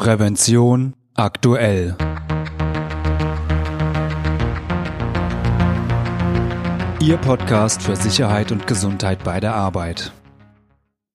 [0.00, 1.94] Prävention aktuell.
[7.02, 10.14] Ihr Podcast für Sicherheit und Gesundheit bei der Arbeit.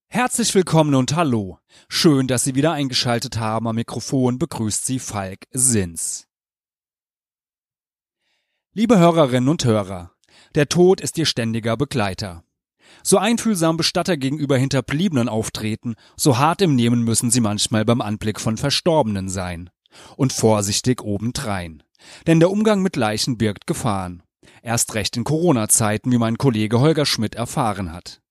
[0.07, 1.57] Herzlich willkommen und hallo.
[1.89, 3.67] Schön, dass Sie wieder eingeschaltet haben.
[3.67, 6.27] Am Mikrofon begrüßt Sie Falk Sins.
[8.73, 10.11] Liebe Hörerinnen und Hörer,
[10.53, 12.44] der Tod ist Ihr ständiger Begleiter.
[13.03, 18.39] So einfühlsam Bestatter gegenüber Hinterbliebenen auftreten, so hart im Nehmen müssen sie manchmal beim Anblick
[18.39, 19.69] von Verstorbenen sein.
[20.17, 21.83] Und vorsichtig obendrein.
[22.27, 24.23] Denn der Umgang mit Leichen birgt Gefahren.
[24.61, 28.21] Erst recht in Corona-Zeiten, wie mein Kollege Holger Schmidt erfahren hat.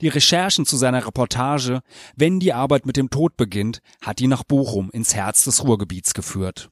[0.00, 1.80] Die Recherchen zu seiner Reportage
[2.16, 6.14] Wenn die Arbeit mit dem Tod beginnt, hat ihn nach Bochum ins Herz des Ruhrgebiets
[6.14, 6.70] geführt.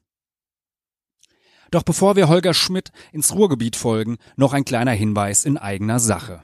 [1.71, 6.43] Doch bevor wir Holger Schmidt ins Ruhrgebiet folgen, noch ein kleiner Hinweis in eigener Sache.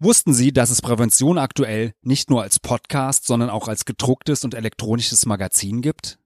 [0.00, 4.54] Wussten Sie, dass es Prävention aktuell nicht nur als Podcast, sondern auch als gedrucktes und
[4.54, 6.18] elektronisches Magazin gibt?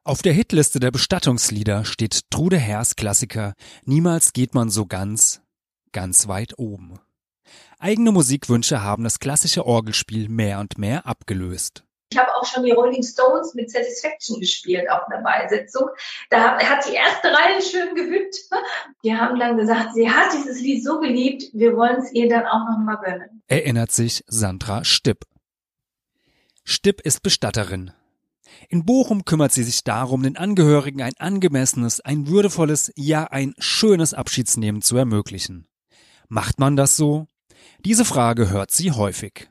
[0.05, 3.55] Auf der Hitliste der Bestattungslieder steht Trude Herrs Klassiker
[3.87, 5.41] Niemals geht man so ganz,
[5.93, 7.01] ganz weit oben.
[7.79, 11.85] Eigene Musikwünsche haben das klassische Orgelspiel mehr und mehr abgelöst.
[12.11, 15.89] Ich habe auch schon die Rolling Stones mit Satisfaction gespielt auf einer Beisetzung.
[16.31, 18.37] Da hat die erste Reihe schön gewippt.
[19.03, 22.47] Die haben dann gesagt, sie hat dieses Lied so geliebt, wir wollen es ihr dann
[22.47, 23.43] auch nochmal gönnen.
[23.49, 25.25] Erinnert sich Sandra Stipp.
[26.63, 27.93] Stipp ist Bestatterin.
[28.69, 34.15] In Bochum kümmert sie sich darum, den Angehörigen ein angemessenes, ein würdevolles, ja ein schönes
[34.15, 35.67] Abschiedsnehmen zu ermöglichen.
[36.29, 37.27] Macht man das so?
[37.85, 39.51] Diese Frage hört sie häufig.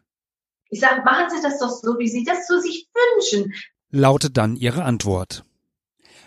[0.69, 3.53] Ich sage, machen Sie das doch so, wie Sie das so sich wünschen,
[3.91, 5.45] lautet dann ihre Antwort.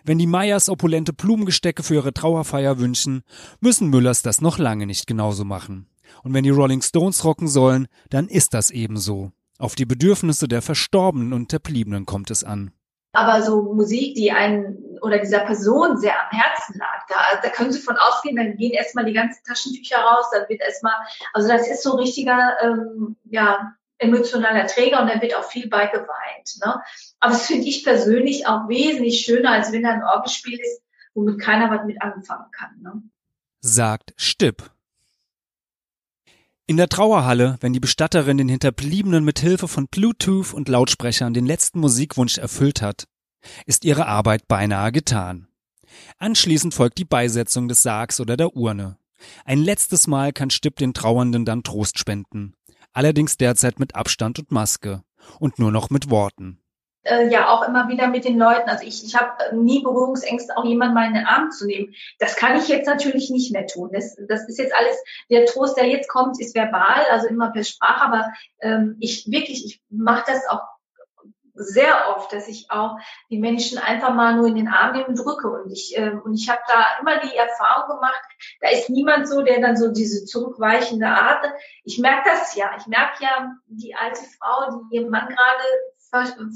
[0.04, 3.22] Wenn die Meyers opulente Blumengestecke für ihre Trauerfeier wünschen,
[3.60, 5.88] müssen Müllers das noch lange nicht genauso machen.
[6.22, 9.32] Und wenn die Rolling Stones rocken sollen, dann ist das ebenso.
[9.58, 12.70] Auf die Bedürfnisse der Verstorbenen und Verbliebenen kommt es an.
[13.16, 17.72] Aber so Musik, die einen oder dieser Person sehr am Herzen lag, da, da können
[17.72, 20.94] Sie von ausgehen, dann gehen erstmal die ganzen Taschentücher raus, dann wird erstmal,
[21.32, 25.70] also das ist so ein richtiger, ähm, ja, emotionaler Träger und da wird auch viel
[25.70, 26.58] bei geweint.
[26.62, 26.82] Ne?
[27.18, 30.82] Aber das finde ich persönlich auch wesentlich schöner, als wenn da ein Orgelspiel ist,
[31.14, 32.78] womit keiner was mit anfangen kann.
[32.82, 33.02] Ne?
[33.60, 34.70] Sagt Stipp.
[36.68, 41.46] In der Trauerhalle, wenn die Bestatterin den Hinterbliebenen mit Hilfe von Bluetooth und Lautsprechern den
[41.46, 43.06] letzten Musikwunsch erfüllt hat,
[43.66, 45.46] ist ihre Arbeit beinahe getan.
[46.18, 48.98] Anschließend folgt die Beisetzung des Sargs oder der Urne.
[49.44, 52.54] Ein letztes Mal kann Stipp den Trauernden dann Trost spenden.
[52.92, 55.04] Allerdings derzeit mit Abstand und Maske
[55.38, 56.58] und nur noch mit Worten
[57.06, 58.68] äh, ja auch immer wieder mit den Leuten.
[58.68, 61.94] Also ich, ich habe nie Berührungsängste, auch jemanden mal in den Arm zu nehmen.
[62.18, 63.90] Das kann ich jetzt natürlich nicht mehr tun.
[63.92, 64.96] Das, das ist jetzt alles,
[65.30, 69.64] der Trost, der jetzt kommt, ist verbal, also immer per Sprache, aber ähm, ich wirklich,
[69.64, 70.62] ich mache das auch
[71.56, 72.98] sehr oft, dass ich auch
[73.30, 75.48] die Menschen einfach mal nur in den Arm nehme und drücke.
[75.48, 78.20] Und ich, äh, und ich habe da immer die Erfahrung gemacht,
[78.60, 81.46] da ist niemand so, der dann so diese zurückweichende Art.
[81.84, 82.70] Ich merke das ja.
[82.78, 85.64] Ich merke ja die alte Frau, die ihren Mann gerade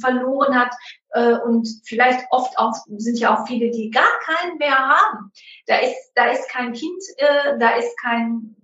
[0.01, 0.75] verloren hat.
[1.11, 5.33] Äh, und vielleicht oft auch sind ja auch viele, die gar keinen mehr haben.
[5.67, 8.57] Da ist, da ist kein Kind, äh, da ist kein,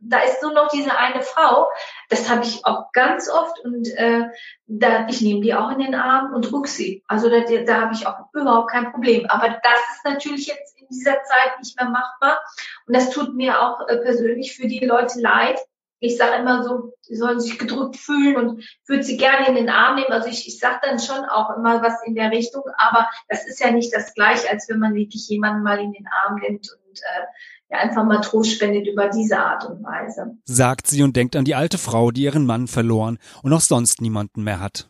[0.00, 1.68] da ist nur noch diese eine Frau.
[2.08, 4.28] Das habe ich auch ganz oft und äh,
[4.66, 7.04] da, ich nehme die auch in den Arm und drücke sie.
[7.06, 9.26] Also da, da habe ich auch überhaupt kein Problem.
[9.28, 12.40] Aber das ist natürlich jetzt in dieser Zeit nicht mehr machbar
[12.86, 15.58] und das tut mir auch äh, persönlich für die Leute leid,
[16.00, 19.70] ich sage immer so, sie sollen sich gedrückt fühlen und würde sie gerne in den
[19.70, 20.12] Arm nehmen.
[20.12, 23.60] Also ich, ich sage dann schon auch immer was in der Richtung, aber das ist
[23.60, 26.98] ja nicht das gleiche, als wenn man wirklich jemanden mal in den Arm nimmt und
[26.98, 27.26] äh,
[27.70, 30.36] ja einfach mal Trost spendet über diese Art und Weise.
[30.44, 34.00] Sagt sie und denkt an die alte Frau, die ihren Mann verloren und auch sonst
[34.00, 34.88] niemanden mehr hat.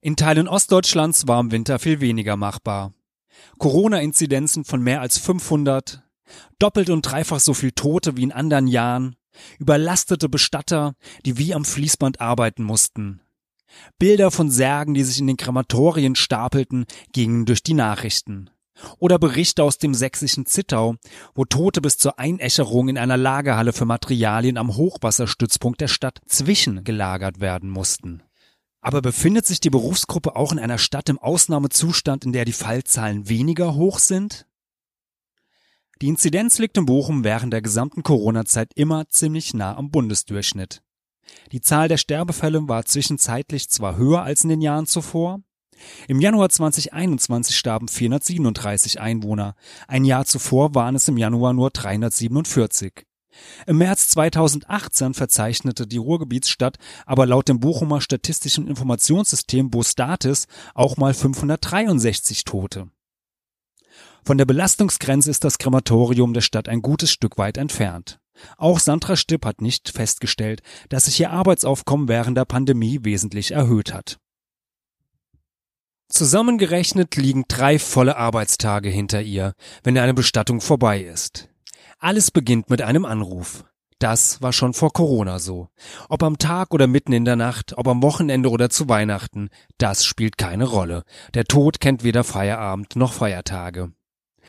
[0.00, 2.92] In Teilen Ostdeutschlands war im Winter viel weniger machbar.
[3.58, 6.02] Corona-Inzidenzen von mehr als 500,
[6.58, 9.16] doppelt und dreifach so viel Tote wie in anderen Jahren,
[9.58, 10.94] überlastete Bestatter,
[11.24, 13.20] die wie am Fließband arbeiten mussten.
[13.98, 18.50] Bilder von Särgen, die sich in den Krematorien stapelten, gingen durch die Nachrichten.
[18.98, 20.96] Oder Berichte aus dem sächsischen Zittau,
[21.34, 27.40] wo Tote bis zur Einäscherung in einer Lagerhalle für Materialien am Hochwasserstützpunkt der Stadt zwischengelagert
[27.40, 28.22] werden mussten.
[28.82, 33.28] Aber befindet sich die Berufsgruppe auch in einer Stadt im Ausnahmezustand, in der die Fallzahlen
[33.28, 34.46] weniger hoch sind?
[36.02, 40.82] Die Inzidenz liegt in Bochum während der gesamten Corona-Zeit immer ziemlich nah am Bundesdurchschnitt.
[41.52, 45.40] Die Zahl der Sterbefälle war zwischenzeitlich zwar höher als in den Jahren zuvor.
[46.06, 49.54] Im Januar 2021 starben 437 Einwohner.
[49.88, 53.06] Ein Jahr zuvor waren es im Januar nur 347.
[53.66, 61.14] Im März 2018 verzeichnete die Ruhrgebietsstadt aber laut dem Bochumer Statistischen Informationssystem Bostatis auch mal
[61.14, 62.90] 563 Tote.
[64.26, 68.18] Von der Belastungsgrenze ist das Krematorium der Stadt ein gutes Stück weit entfernt.
[68.56, 73.94] Auch Sandra Stipp hat nicht festgestellt, dass sich ihr Arbeitsaufkommen während der Pandemie wesentlich erhöht
[73.94, 74.18] hat.
[76.08, 81.48] Zusammengerechnet liegen drei volle Arbeitstage hinter ihr, wenn eine Bestattung vorbei ist.
[82.00, 83.64] Alles beginnt mit einem Anruf.
[84.00, 85.68] Das war schon vor Corona so.
[86.08, 90.04] Ob am Tag oder mitten in der Nacht, ob am Wochenende oder zu Weihnachten, das
[90.04, 91.04] spielt keine Rolle.
[91.34, 93.92] Der Tod kennt weder Feierabend noch Feiertage.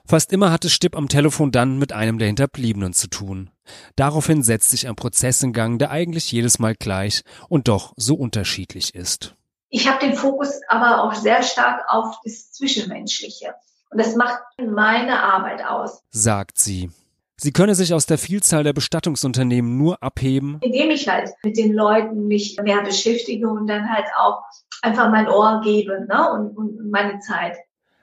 [0.07, 3.50] Fast immer hatte Stipp am Telefon dann mit einem der Hinterbliebenen zu tun.
[3.98, 8.15] Daraufhin setzt sich ein Prozess in Gang, der eigentlich jedes Mal gleich und doch so
[8.15, 9.36] unterschiedlich ist.
[9.69, 13.54] Ich habe den Fokus aber auch sehr stark auf das Zwischenmenschliche.
[13.89, 16.01] Und das macht meine Arbeit aus.
[16.09, 16.89] Sagt sie.
[17.36, 21.74] Sie könne sich aus der Vielzahl der Bestattungsunternehmen nur abheben, indem ich halt mit den
[21.74, 24.42] Leuten mich mehr beschäftige und dann halt auch
[24.81, 26.31] einfach mein Ohr gebe ne?
[26.31, 27.57] und, und meine Zeit.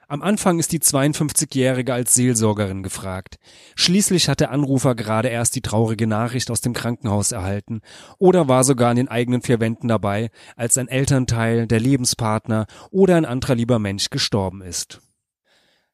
[0.07, 3.37] Am Anfang ist die 52-Jährige als Seelsorgerin gefragt.
[3.75, 7.81] Schließlich hat der Anrufer gerade erst die traurige Nachricht aus dem Krankenhaus erhalten
[8.19, 13.15] oder war sogar in den eigenen vier Wänden dabei, als ein Elternteil, der Lebenspartner oder
[13.15, 15.01] ein anderer lieber Mensch gestorben ist.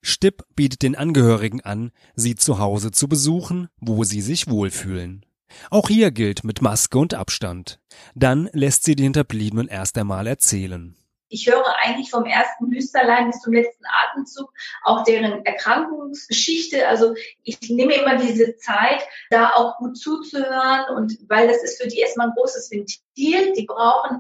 [0.01, 5.25] Stipp bietet den Angehörigen an, sie zu Hause zu besuchen, wo sie sich wohlfühlen.
[5.69, 7.79] Auch hier gilt mit Maske und Abstand.
[8.15, 10.95] Dann lässt sie die Hinterbliebenen erst einmal erzählen
[11.31, 16.87] ich höre eigentlich vom ersten Hüsterlein bis zum letzten Atemzug auch deren Erkrankungsgeschichte.
[16.87, 21.87] Also ich nehme immer diese Zeit, da auch gut zuzuhören und weil das ist für
[21.87, 23.53] die erstmal ein großes Ventil.
[23.53, 24.19] Die brauchen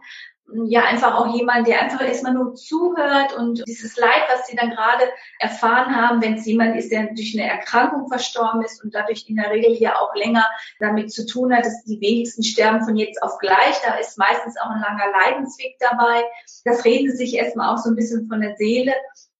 [0.65, 4.71] ja einfach auch jemand, der einfach erstmal nur zuhört und dieses Leid, was sie dann
[4.71, 5.05] gerade
[5.39, 9.37] erfahren haben, wenn es jemand ist, der durch eine Erkrankung verstorben ist und dadurch in
[9.37, 10.45] der Regel ja auch länger
[10.79, 13.79] damit zu tun hat, dass die wenigsten sterben von jetzt auf gleich.
[13.85, 16.23] Da ist meistens auch ein langer Leidensweg dabei.
[16.65, 18.93] Das reden sie sich erstmal auch so ein bisschen von der Seele.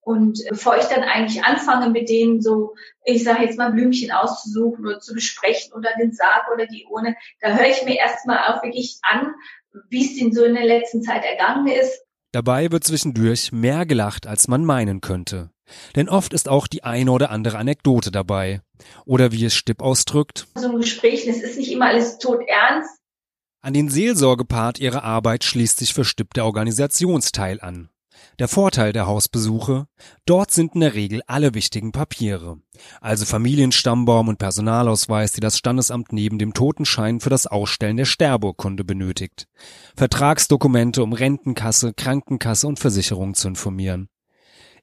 [0.03, 4.85] Und bevor ich dann eigentlich anfange, mit denen so, ich sage jetzt mal Blümchen auszusuchen
[4.85, 8.63] oder zu besprechen oder den Sarg oder die Urne, da höre ich mir erstmal auch
[8.63, 9.35] wirklich an,
[9.89, 12.01] wie es ihnen so in der letzten Zeit ergangen ist.
[12.31, 15.49] Dabei wird zwischendurch mehr gelacht, als man meinen könnte.
[15.95, 18.61] Denn oft ist auch die eine oder andere Anekdote dabei.
[19.05, 20.47] Oder wie es Stipp ausdrückt.
[20.55, 22.97] So ein Gespräch, es ist nicht immer alles tot ernst.
[23.61, 27.89] An den Seelsorgepart ihrer Arbeit schließt sich für Stipp der Organisationsteil an.
[28.39, 29.87] Der Vorteil der Hausbesuche,
[30.25, 32.57] dort sind in der Regel alle wichtigen Papiere,
[32.99, 38.83] also Familienstammbaum und Personalausweis, die das Standesamt neben dem Totenschein für das Ausstellen der Sterbeurkunde
[38.83, 39.47] benötigt,
[39.95, 44.09] Vertragsdokumente, um Rentenkasse, Krankenkasse und Versicherung zu informieren.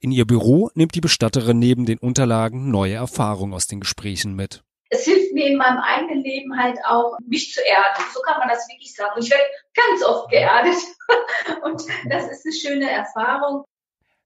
[0.01, 4.63] In ihr Büro nimmt die Bestatterin neben den Unterlagen neue Erfahrungen aus den Gesprächen mit
[4.91, 8.03] es hilft mir in meinem eigenen Leben halt auch, mich zu erden.
[8.13, 9.21] So kann man das wirklich sagen.
[9.21, 10.77] Ich werde ganz oft geerdet.
[11.65, 13.65] Und das ist eine schöne Erfahrung.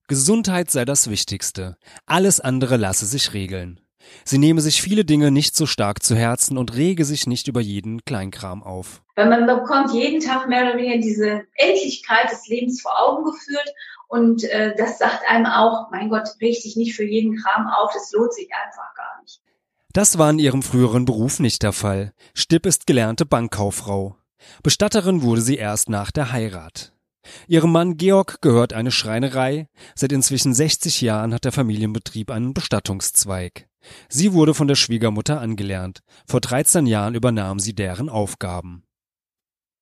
[0.09, 1.77] Gesundheit sei das Wichtigste.
[2.07, 3.81] Alles andere lasse sich regeln.
[4.25, 7.61] Sie nehme sich viele Dinge nicht so stark zu Herzen und rege sich nicht über
[7.61, 9.03] jeden Kleinkram auf.
[9.15, 13.73] Weil man bekommt jeden Tag mehr oder weniger diese Endlichkeit des Lebens vor Augen geführt
[14.13, 17.93] und äh, das sagt einem auch, mein Gott, reg dich nicht für jeden Kram auf,
[17.95, 19.12] das lohnt sich einfach gar nicht.
[19.93, 22.13] Das war in ihrem früheren Beruf nicht der Fall.
[22.35, 24.17] Stipp ist gelernte Bankkauffrau.
[24.63, 26.93] Bestatterin wurde sie erst nach der Heirat.
[27.47, 29.69] Ihrem Mann Georg gehört eine Schreinerei.
[29.95, 33.69] Seit inzwischen 60 Jahren hat der Familienbetrieb einen Bestattungszweig.
[34.09, 36.03] Sie wurde von der Schwiegermutter angelernt.
[36.27, 38.85] Vor 13 Jahren übernahm sie deren Aufgaben.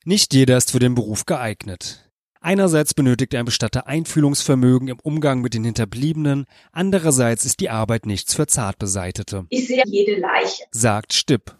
[0.04, 2.09] Nicht jeder ist für den Beruf geeignet.
[2.42, 8.34] Einerseits benötigt ein Bestatter Einfühlungsvermögen im Umgang mit den Hinterbliebenen, andererseits ist die Arbeit nichts
[8.34, 9.44] für Zartbeseitete.
[9.50, 11.54] Ich sehe jede Leiche, sagt Stipp.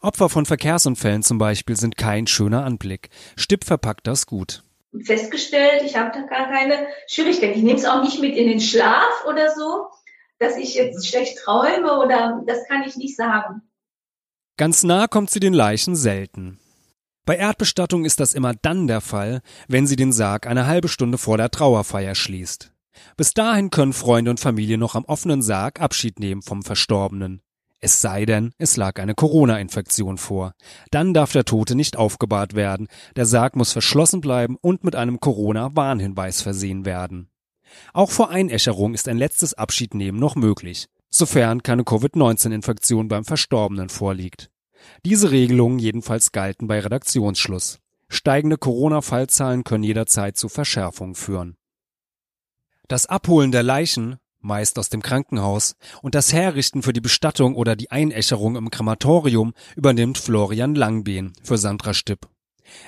[0.00, 3.08] Opfer von Verkehrsunfällen zum Beispiel sind kein schöner Anblick.
[3.34, 4.62] Stipp verpackt das gut.
[5.02, 7.58] Festgestellt, ich habe da gar keine Schwierigkeiten.
[7.58, 9.88] Ich nehme es auch nicht mit in den Schlaf oder so,
[10.38, 13.62] dass ich jetzt schlecht träume oder das kann ich nicht sagen.
[14.56, 16.60] Ganz nah kommt sie den Leichen selten.
[17.26, 21.18] Bei Erdbestattung ist das immer dann der Fall, wenn sie den Sarg eine halbe Stunde
[21.18, 22.72] vor der Trauerfeier schließt.
[23.16, 27.42] Bis dahin können Freunde und Familie noch am offenen Sarg Abschied nehmen vom Verstorbenen.
[27.80, 30.54] Es sei denn, es lag eine Corona-Infektion vor.
[30.92, 35.18] Dann darf der Tote nicht aufgebahrt werden, der Sarg muss verschlossen bleiben und mit einem
[35.18, 37.28] Corona-Warnhinweis versehen werden.
[37.92, 44.48] Auch vor Einäscherung ist ein letztes Abschiednehmen noch möglich, sofern keine Covid-19-Infektion beim Verstorbenen vorliegt.
[45.04, 47.78] Diese Regelungen jedenfalls galten bei Redaktionsschluss.
[48.08, 51.56] Steigende Corona-Fallzahlen können jederzeit zu Verschärfungen führen.
[52.88, 57.74] Das Abholen der Leichen, meist aus dem Krankenhaus, und das Herrichten für die Bestattung oder
[57.74, 62.28] die Einäscherung im Krematorium übernimmt Florian Langbehn für Sandra Stipp.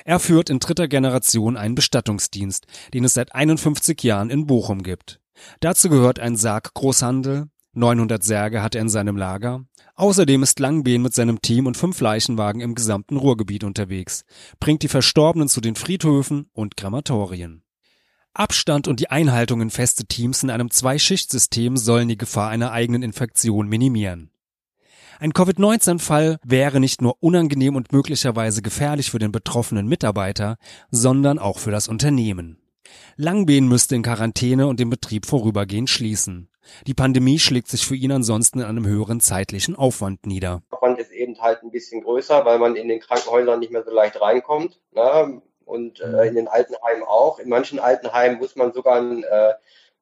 [0.05, 5.19] Er führt in dritter Generation einen Bestattungsdienst, den es seit 51 Jahren in Bochum gibt.
[5.59, 9.65] Dazu gehört ein Sarggroßhandel, 900 Särge hat er in seinem Lager.
[9.99, 14.23] Außerdem ist Langbehn mit seinem Team und fünf Leichenwagen im gesamten Ruhrgebiet unterwegs,
[14.61, 17.63] bringt die Verstorbenen zu den Friedhöfen und Krematorien.
[18.33, 23.03] Abstand und die Einhaltung in feste Teams in einem Zweischichtsystem sollen die Gefahr einer eigenen
[23.03, 24.31] Infektion minimieren.
[25.19, 30.55] Ein Covid-19-Fall wäre nicht nur unangenehm und möglicherweise gefährlich für den betroffenen Mitarbeiter,
[30.91, 32.57] sondern auch für das Unternehmen.
[33.17, 36.47] Langbehn müsste in Quarantäne und den Betrieb vorübergehend schließen.
[36.87, 40.61] Die Pandemie schlägt sich für ihn ansonsten in einem höheren zeitlichen Aufwand nieder.
[40.71, 43.83] Der Aufwand ist eben halt ein bisschen größer, weil man in den Krankenhäusern nicht mehr
[43.83, 44.79] so leicht reinkommt.
[44.93, 45.41] Ne?
[45.65, 47.39] Und äh, in den Altenheimen auch.
[47.39, 49.53] In manchen Altenheimen muss man sogar einen, äh,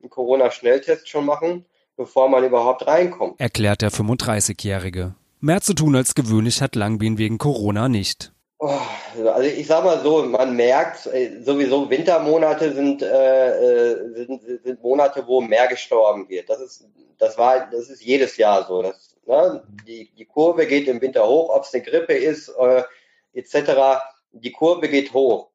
[0.01, 1.65] einen Corona-Schnelltest schon machen,
[1.97, 3.39] bevor man überhaupt reinkommt.
[3.39, 5.15] Erklärt der 35-Jährige.
[5.39, 8.31] Mehr zu tun als gewöhnlich hat Langbehn wegen Corona nicht.
[8.59, 8.79] Oh,
[9.15, 14.81] also ich sag mal so, man merkt äh, sowieso Wintermonate sind, äh, äh, sind, sind
[14.81, 16.49] Monate, wo mehr gestorben wird.
[16.49, 16.87] Das ist
[17.19, 18.81] das war das ist jedes Jahr so.
[18.81, 22.83] Das, ne, die, die Kurve geht im Winter hoch, ob es eine Grippe ist äh,
[23.33, 24.01] etc.
[24.31, 25.49] Die Kurve geht hoch.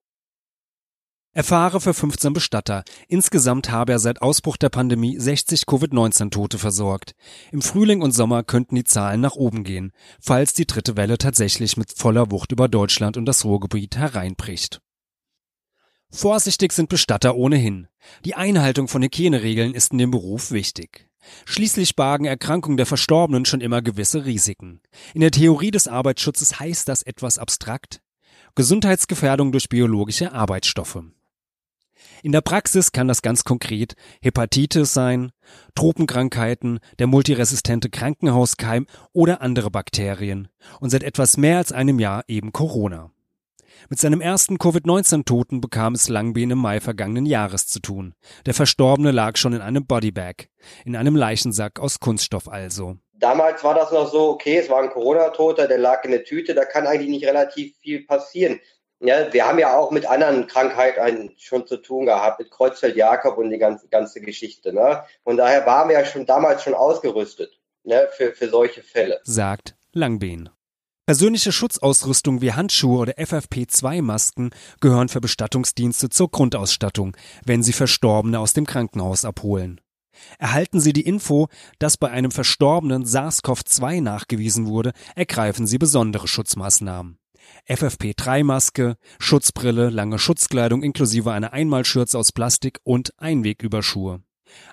[1.35, 2.85] Er fahre für 15 Bestatter.
[3.09, 7.15] Insgesamt habe er seit Ausbruch der Pandemie 60 Covid-19-Tote versorgt.
[7.53, 11.79] Im Frühling und Sommer könnten die Zahlen nach oben gehen, falls die dritte Welle tatsächlich
[11.79, 14.83] mit voller Wucht über Deutschland und das Ruhrgebiet hereinbricht.
[16.11, 17.89] Vorsichtig sind Bestatter ohnehin.
[18.27, 21.09] Die Einhaltung von Hygieneregeln ist in dem Beruf wichtig.
[21.47, 24.83] Schließlich bargen Erkrankungen der Verstorbenen schon immer gewisse Risiken.
[25.15, 28.03] In der Theorie des Arbeitsschutzes heißt das etwas abstrakt.
[28.55, 30.99] Gesundheitsgefährdung durch biologische Arbeitsstoffe.
[32.25, 35.33] In der Praxis kann das ganz konkret Hepatitis sein,
[35.75, 40.47] Tropenkrankheiten, der multiresistente Krankenhauskeim oder andere Bakterien
[40.79, 43.11] und seit etwas mehr als einem Jahr eben Corona.
[43.89, 48.15] Mit seinem ersten Covid-19-Toten bekam es Langbehn im Mai vergangenen Jahres zu tun.
[48.47, 50.47] Der Verstorbene lag schon in einem Bodybag,
[50.85, 52.99] in einem Leichensack aus Kunststoff also.
[53.15, 56.55] Damals war das noch so, okay, es war ein Corona-Toter, der lag in der Tüte,
[56.55, 58.61] da kann eigentlich nicht relativ viel passieren.
[59.05, 63.51] Ja, wir haben ja auch mit anderen Krankheiten schon zu tun gehabt, mit Kreuzfeld-Jakob und
[63.51, 64.73] die ganze, ganze Geschichte.
[64.73, 65.03] Ne?
[65.25, 69.21] Von daher waren wir ja schon damals schon ausgerüstet ne, für, für solche Fälle.
[69.25, 70.51] Sagt Langbehn.
[71.05, 78.53] Persönliche Schutzausrüstung wie Handschuhe oder FFP2-Masken gehören für Bestattungsdienste zur Grundausstattung, wenn sie Verstorbene aus
[78.53, 79.81] dem Krankenhaus abholen.
[80.39, 81.49] Erhalten Sie die Info,
[81.81, 87.19] dass bei einem Verstorbenen SARS-CoV-2 nachgewiesen wurde, ergreifen Sie besondere Schutzmaßnahmen.
[87.69, 94.23] FFP3-Maske, Schutzbrille, lange Schutzkleidung inklusive einer Einmalschürze aus Plastik und Einwegüberschuhe.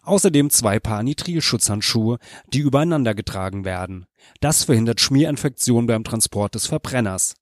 [0.03, 2.17] Außerdem zwei Paar Nitrilschutzhandschuhe,
[2.53, 4.05] die übereinander getragen werden.
[4.41, 7.35] Das verhindert Schmierinfektionen beim Transport des Verbrenners.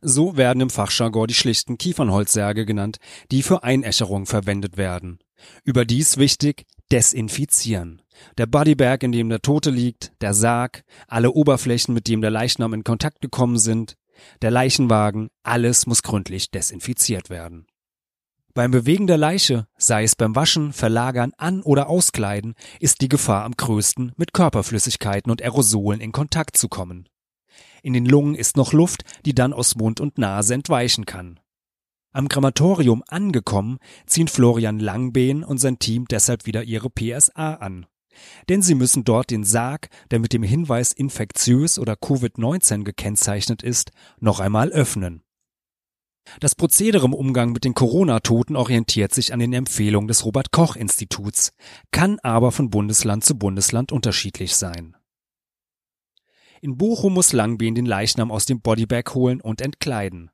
[0.00, 2.98] So werden im Fachjargon die schlichten Kiefernholzsärge genannt,
[3.30, 5.18] die für Einäscherung verwendet werden.
[5.64, 8.02] Überdies wichtig, desinfizieren.
[8.38, 12.74] Der Bodybag, in dem der Tote liegt, der Sarg, alle Oberflächen, mit dem der Leichnam
[12.74, 13.96] in Kontakt gekommen sind,
[14.42, 17.66] der Leichenwagen, alles muss gründlich desinfiziert werden.
[18.54, 23.44] Beim Bewegen der Leiche, sei es beim Waschen, Verlagern, An- oder Auskleiden, ist die Gefahr
[23.44, 27.08] am größten, mit Körperflüssigkeiten und Aerosolen in Kontakt zu kommen.
[27.82, 31.38] In den Lungen ist noch Luft, die dann aus Mund und Nase entweichen kann.
[32.12, 37.86] Am Krematorium angekommen, ziehen Florian Langbehn und sein Team deshalb wieder ihre PSA an.
[38.48, 43.90] Denn sie müssen dort den Sarg, der mit dem Hinweis infektiös oder Covid-19 gekennzeichnet ist,
[44.20, 45.22] noch einmal öffnen.
[46.40, 50.76] Das Prozedere im Umgang mit den Corona-Toten orientiert sich an den Empfehlungen des Robert Koch
[50.76, 51.52] Instituts,
[51.90, 54.94] kann aber von Bundesland zu Bundesland unterschiedlich sein.
[56.60, 60.30] In Bochum muss Langbehn den Leichnam aus dem Bodybag holen und entkleiden.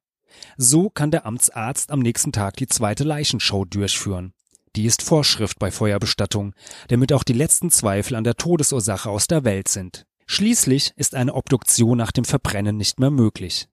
[0.57, 4.33] So kann der Amtsarzt am nächsten Tag die zweite Leichenshow durchführen.
[4.77, 6.55] Die ist Vorschrift bei Feuerbestattung,
[6.89, 10.07] damit auch die letzten Zweifel an der Todesursache aus der Welt sind.
[10.27, 13.69] Schließlich ist eine Obduktion nach dem Verbrennen nicht mehr möglich.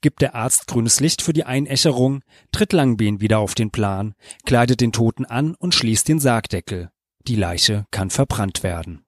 [0.00, 4.14] Gibt der Arzt grünes Licht für die Einäscherung, tritt Langbehn wieder auf den Plan,
[4.44, 6.90] kleidet den Toten an und schließt den Sargdeckel.
[7.26, 9.04] Die Leiche kann verbrannt werden.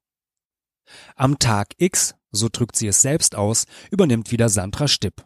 [1.15, 5.25] Am Tag X, so drückt sie es selbst aus, übernimmt wieder Sandra Stipp.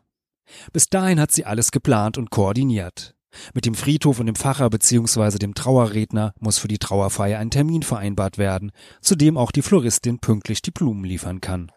[0.73, 3.15] Bis dahin hat sie alles geplant und koordiniert.
[3.55, 5.39] Mit dem Friedhof und dem Pfarrer bzw.
[5.39, 10.19] dem Trauerredner muss für die Trauerfeier ein Termin vereinbart werden, zu dem auch die Floristin
[10.19, 11.71] pünktlich die Blumen liefern kann.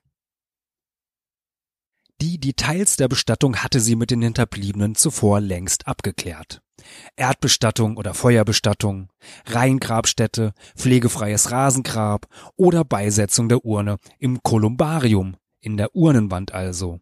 [2.22, 6.62] Die Details der Bestattung hatte sie mit den Hinterbliebenen zuvor längst abgeklärt.
[7.18, 9.10] Erdbestattung oder Feuerbestattung,
[9.46, 17.02] Reihengrabstätte, pflegefreies Rasengrab oder Beisetzung der Urne im Kolumbarium, in der Urnenwand also.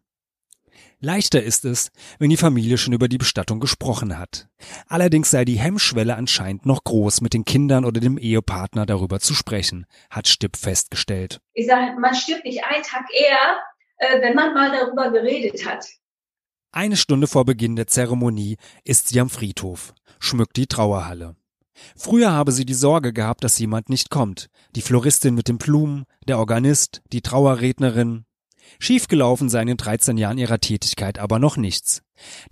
[1.04, 4.48] Leichter ist es, wenn die Familie schon über die Bestattung gesprochen hat.
[4.88, 9.34] Allerdings sei die Hemmschwelle anscheinend noch groß, mit den Kindern oder dem Ehepartner darüber zu
[9.34, 11.40] sprechen, hat Stipp festgestellt.
[11.52, 13.60] Ich sage, man stirbt nicht einen Tag eher,
[13.98, 15.86] äh, wenn man mal darüber geredet hat.
[16.72, 21.36] Eine Stunde vor Beginn der Zeremonie ist sie am Friedhof, schmückt die Trauerhalle.
[21.96, 24.48] Früher habe sie die Sorge gehabt, dass jemand nicht kommt.
[24.74, 28.24] Die Floristin mit den Blumen, der Organist, die Trauerrednerin.
[28.78, 32.02] Schiefgelaufen sei in den 13 Jahren ihrer Tätigkeit aber noch nichts.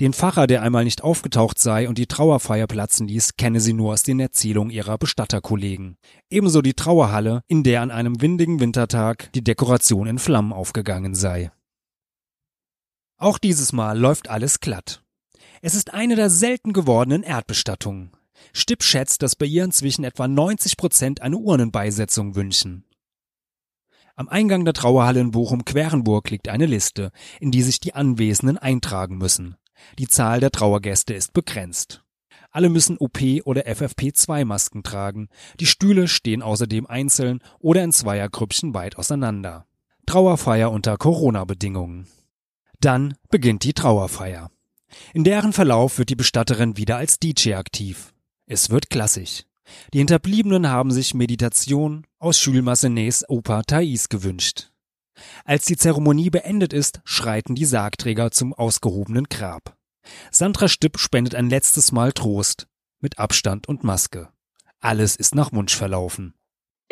[0.00, 3.92] Den Pfarrer, der einmal nicht aufgetaucht sei und die Trauerfeier platzen ließ, kenne sie nur
[3.92, 5.97] aus den Erzählungen ihrer Bestatterkollegen.
[6.31, 11.50] Ebenso die Trauerhalle, in der an einem windigen Wintertag die Dekoration in Flammen aufgegangen sei.
[13.19, 15.02] Auch dieses Mal läuft alles glatt.
[15.61, 18.11] Es ist eine der selten gewordenen Erdbestattungen.
[18.52, 22.85] Stipp schätzt, dass bei ihr inzwischen etwa 90 Prozent eine Urnenbeisetzung wünschen.
[24.22, 27.10] Am Eingang der Trauerhalle in Bochum-Querenburg liegt eine Liste,
[27.40, 29.56] in die sich die Anwesenden eintragen müssen.
[29.98, 32.04] Die Zahl der Trauergäste ist begrenzt.
[32.52, 35.28] Alle müssen OP- oder FFP2-Masken tragen.
[35.58, 39.66] Die Stühle stehen außerdem einzeln oder in Zweiergrüppchen weit auseinander.
[40.06, 42.06] Trauerfeier unter Corona-Bedingungen.
[42.78, 44.52] Dann beginnt die Trauerfeier.
[45.14, 48.14] In deren Verlauf wird die Bestatterin wieder als DJ aktiv.
[48.46, 49.46] Es wird klassisch.
[49.92, 54.70] Die Hinterbliebenen haben sich Meditation aus Jules Massenets Oper Thais gewünscht.
[55.44, 59.76] Als die Zeremonie beendet ist, schreiten die Sargträger zum ausgehobenen Grab.
[60.30, 62.66] Sandra Stipp spendet ein letztes Mal Trost,
[63.00, 64.28] mit Abstand und Maske.
[64.80, 66.35] Alles ist nach Wunsch verlaufen